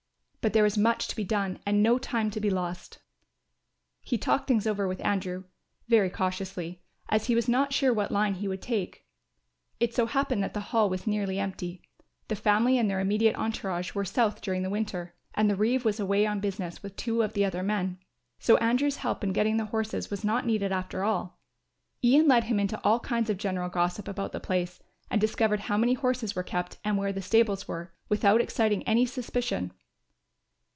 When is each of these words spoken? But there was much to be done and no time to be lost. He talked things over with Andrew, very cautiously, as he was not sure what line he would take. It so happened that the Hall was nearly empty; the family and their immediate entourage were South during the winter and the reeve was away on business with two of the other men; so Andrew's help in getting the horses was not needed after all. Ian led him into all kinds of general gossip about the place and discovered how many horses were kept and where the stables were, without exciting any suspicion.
But 0.43 0.53
there 0.53 0.63
was 0.63 0.75
much 0.75 1.07
to 1.07 1.15
be 1.15 1.23
done 1.23 1.59
and 1.67 1.83
no 1.83 1.99
time 1.99 2.31
to 2.31 2.39
be 2.39 2.49
lost. 2.49 2.97
He 4.01 4.17
talked 4.17 4.47
things 4.47 4.65
over 4.65 4.87
with 4.87 4.99
Andrew, 5.05 5.43
very 5.87 6.09
cautiously, 6.09 6.81
as 7.09 7.25
he 7.27 7.35
was 7.35 7.47
not 7.47 7.71
sure 7.73 7.93
what 7.93 8.11
line 8.11 8.33
he 8.33 8.47
would 8.47 8.59
take. 8.63 9.05
It 9.79 9.93
so 9.93 10.07
happened 10.07 10.41
that 10.41 10.55
the 10.55 10.59
Hall 10.71 10.89
was 10.89 11.05
nearly 11.05 11.37
empty; 11.37 11.83
the 12.27 12.35
family 12.35 12.79
and 12.79 12.89
their 12.89 12.99
immediate 12.99 13.35
entourage 13.35 13.93
were 13.93 14.03
South 14.03 14.41
during 14.41 14.63
the 14.63 14.71
winter 14.71 15.13
and 15.35 15.47
the 15.47 15.55
reeve 15.55 15.85
was 15.85 15.99
away 15.99 16.25
on 16.25 16.39
business 16.39 16.81
with 16.81 16.95
two 16.95 17.21
of 17.21 17.33
the 17.33 17.45
other 17.45 17.61
men; 17.61 17.99
so 18.39 18.57
Andrew's 18.57 18.95
help 18.97 19.23
in 19.23 19.33
getting 19.33 19.57
the 19.57 19.65
horses 19.65 20.09
was 20.09 20.23
not 20.23 20.47
needed 20.47 20.71
after 20.71 21.03
all. 21.03 21.39
Ian 22.03 22.27
led 22.27 22.45
him 22.45 22.59
into 22.59 22.81
all 22.83 22.99
kinds 22.99 23.29
of 23.29 23.37
general 23.37 23.69
gossip 23.69 24.07
about 24.07 24.31
the 24.31 24.39
place 24.39 24.79
and 25.11 25.21
discovered 25.21 25.59
how 25.59 25.77
many 25.77 25.93
horses 25.93 26.35
were 26.35 26.41
kept 26.41 26.79
and 26.83 26.97
where 26.97 27.13
the 27.13 27.21
stables 27.21 27.67
were, 27.67 27.93
without 28.09 28.41
exciting 28.41 28.81
any 28.87 29.05
suspicion. 29.05 29.71